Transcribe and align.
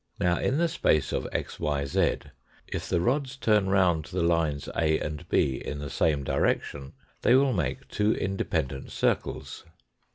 Now, 0.19 0.39
in 0.39 0.57
the 0.57 0.67
space 0.67 1.13
of 1.13 1.25
xyz 1.25 2.31
if 2.65 2.89
the 2.89 2.99
rods 2.99 3.37
turn 3.37 3.69
round 3.69 4.05
the 4.05 4.23
lines 4.23 4.67
A 4.75 4.97
and 4.97 5.29
B 5.29 5.61
in 5.63 5.77
the 5.77 5.91
same 5.91 6.23
direction 6.23 6.93
they 7.21 7.35
will 7.35 7.53
make 7.53 7.87
two 7.87 8.15
independent 8.15 8.91
circles. 8.91 9.63